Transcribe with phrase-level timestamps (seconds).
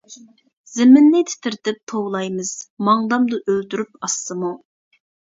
[0.75, 2.53] زېمىننى تىترىتىپ توۋلايمىز،
[2.87, 4.51] ماڭدامدا ئۆلتۈرۈپ ئاسسىمۇ.